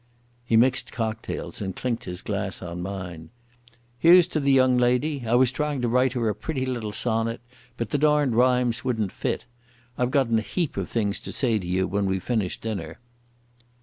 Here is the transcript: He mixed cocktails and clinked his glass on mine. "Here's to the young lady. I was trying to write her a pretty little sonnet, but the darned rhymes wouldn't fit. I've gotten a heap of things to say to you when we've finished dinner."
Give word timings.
He 0.43 0.57
mixed 0.57 0.91
cocktails 0.91 1.61
and 1.61 1.75
clinked 1.75 2.05
his 2.05 2.23
glass 2.23 2.63
on 2.63 2.81
mine. 2.81 3.29
"Here's 3.99 4.25
to 4.29 4.39
the 4.39 4.51
young 4.51 4.75
lady. 4.79 5.25
I 5.27 5.35
was 5.35 5.51
trying 5.51 5.79
to 5.83 5.87
write 5.87 6.13
her 6.13 6.27
a 6.27 6.33
pretty 6.33 6.65
little 6.65 6.91
sonnet, 6.91 7.39
but 7.77 7.91
the 7.91 7.99
darned 7.99 8.33
rhymes 8.35 8.83
wouldn't 8.83 9.11
fit. 9.11 9.45
I've 9.99 10.09
gotten 10.09 10.39
a 10.39 10.41
heap 10.41 10.75
of 10.75 10.89
things 10.89 11.19
to 11.19 11.31
say 11.31 11.59
to 11.59 11.67
you 11.67 11.85
when 11.87 12.07
we've 12.07 12.23
finished 12.23 12.63
dinner." 12.63 12.97